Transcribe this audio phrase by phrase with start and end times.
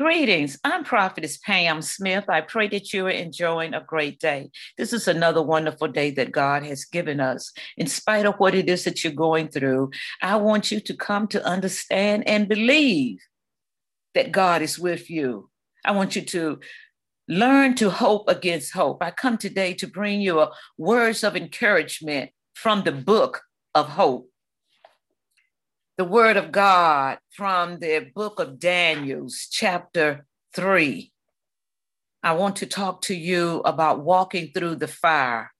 [0.00, 0.58] Greetings.
[0.64, 2.24] I'm Prophetess Pam Smith.
[2.26, 4.48] I pray that you are enjoying a great day.
[4.78, 7.52] This is another wonderful day that God has given us.
[7.76, 9.90] In spite of what it is that you're going through,
[10.22, 13.18] I want you to come to understand and believe
[14.14, 15.50] that God is with you.
[15.84, 16.60] I want you to
[17.28, 19.02] learn to hope against hope.
[19.02, 20.46] I come today to bring you
[20.78, 23.42] words of encouragement from the book
[23.74, 24.29] of hope
[26.00, 30.24] the word of God from the book of Daniel's, chapter
[30.54, 31.12] 3.
[32.22, 35.52] I want to talk to you about walking through the fire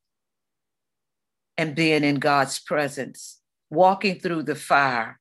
[1.59, 3.38] and being in God's presence,
[3.69, 5.20] walking through the fire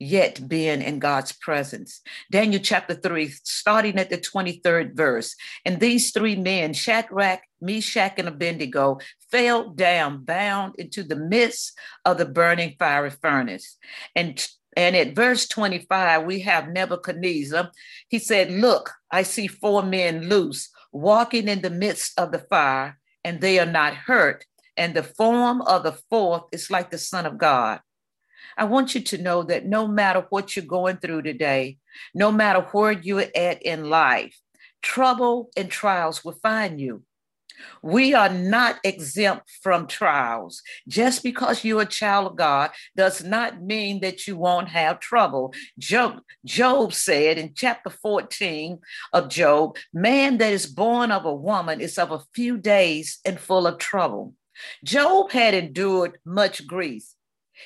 [0.00, 2.00] yet being in God's presence.
[2.32, 5.36] Daniel chapter 3, starting at the 23rd verse.
[5.64, 8.98] And these three men, Shadrach, Meshach, and Abednego,
[9.30, 13.76] fell down, bound into the midst of the burning fiery furnace.
[14.16, 14.44] And
[14.76, 17.70] and at verse 25, we have Nebuchadnezzar.
[18.08, 22.98] He said, Look, I see four men loose, walking in the midst of the fire,
[23.24, 24.44] and they are not hurt.
[24.76, 27.80] And the form of the fourth is like the Son of God.
[28.56, 31.78] I want you to know that no matter what you're going through today,
[32.14, 34.38] no matter where you're at in life,
[34.82, 37.02] trouble and trials will find you.
[37.82, 40.62] We are not exempt from trials.
[40.88, 45.54] Just because you're a child of God does not mean that you won't have trouble.
[45.78, 48.78] Job, Job said in chapter 14
[49.12, 53.38] of Job, man that is born of a woman is of a few days and
[53.38, 54.34] full of trouble.
[54.84, 57.04] Job had endured much grief.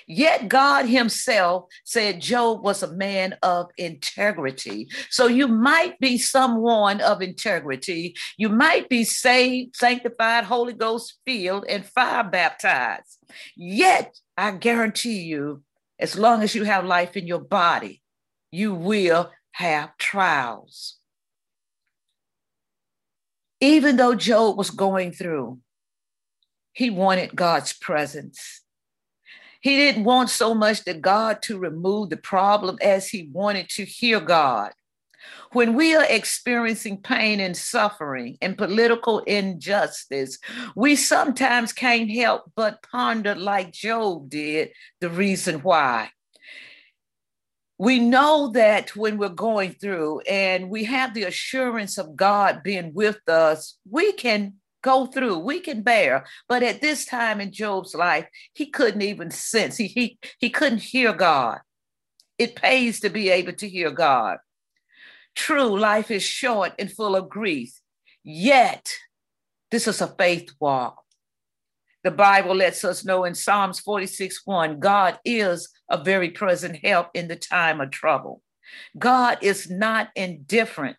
[0.07, 4.89] Yet God Himself said Job was a man of integrity.
[5.11, 8.17] So you might be someone of integrity.
[8.37, 13.19] You might be saved, sanctified, Holy Ghost filled, and fire baptized.
[13.57, 15.63] Yet I guarantee you,
[15.99, 18.03] as long as you have life in your body,
[18.51, 20.97] you will have trials.
[23.61, 25.61] Even though Job was going through,
[26.73, 28.64] he wanted God's presence.
[29.65, 33.87] He didn't want so much that God to remove the problem as he wanted to
[33.87, 34.73] hear God.
[35.53, 40.39] When we are experiencing pain and suffering and political injustice,
[40.77, 44.69] we sometimes can't help but ponder, like Job did,
[45.01, 46.11] the reason why.
[47.79, 52.93] We know that when we're going through and we have the assurance of God being
[52.93, 56.27] with us, we can go through, we can bear.
[56.49, 60.83] But at this time in Job's life, he couldn't even sense, he, he, he couldn't
[60.83, 61.59] hear God.
[62.39, 64.39] It pays to be able to hear God.
[65.35, 67.81] True, life is short and full of grief,
[68.23, 68.93] yet,
[69.71, 71.01] this is a faith walk.
[72.05, 77.09] The Bible lets us know in Psalms 46 1, God is a very present help
[77.15, 78.43] in the time of trouble.
[78.99, 80.99] God is not indifferent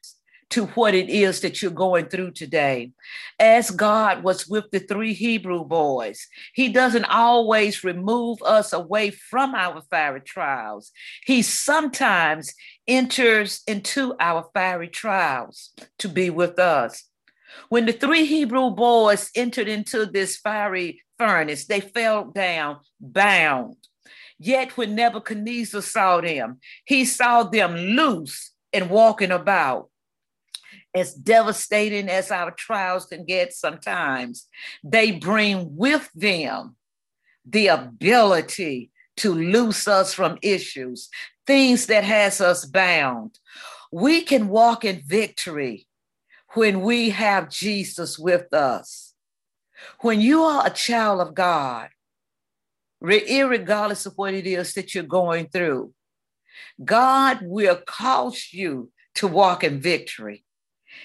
[0.51, 2.91] to what it is that you're going through today.
[3.39, 9.55] As God was with the three Hebrew boys, He doesn't always remove us away from
[9.55, 10.91] our fiery trials.
[11.25, 12.53] He sometimes
[12.87, 17.03] enters into our fiery trials to be with us.
[17.69, 23.77] When the three Hebrew boys entered into this fiery furnace, they fell down bound.
[24.37, 29.89] Yet when Nebuchadnezzar saw them, he saw them loose and walking about
[30.95, 34.47] as devastating as our trials can get sometimes,
[34.83, 36.75] they bring with them
[37.45, 41.09] the ability to loose us from issues,
[41.45, 43.39] things that has us bound.
[43.91, 45.87] We can walk in victory
[46.53, 49.13] when we have Jesus with us.
[49.99, 51.89] When you are a child of God,
[53.01, 55.93] regardless of what it is that you're going through,
[56.83, 60.44] God will cause you to walk in victory.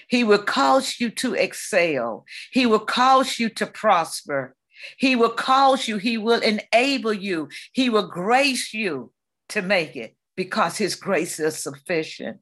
[0.07, 2.25] He will cause you to excel.
[2.51, 4.55] He will cause you to prosper.
[4.97, 9.11] He will cause you, He will enable you, He will grace you
[9.49, 12.39] to make it because His grace is sufficient.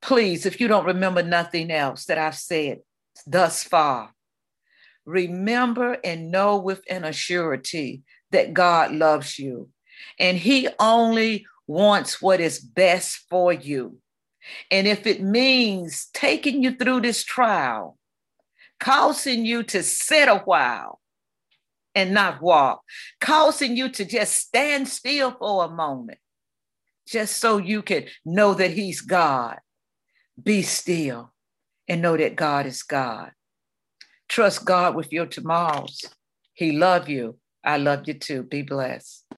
[0.00, 2.80] Please, if you don't remember nothing else that I've said
[3.26, 4.12] thus far,
[5.04, 9.68] remember and know with an assurity that God loves you
[10.18, 13.98] and He only wants what is best for you.
[14.70, 17.98] And if it means taking you through this trial,
[18.80, 21.00] causing you to sit a while
[21.94, 22.82] and not walk,
[23.20, 26.18] causing you to just stand still for a moment,
[27.06, 29.58] just so you can know that He's God,
[30.42, 31.32] be still
[31.88, 33.32] and know that God is God.
[34.28, 36.06] Trust God with your tomorrows.
[36.54, 37.38] He love you.
[37.64, 38.42] I love you too.
[38.42, 39.24] Be blessed.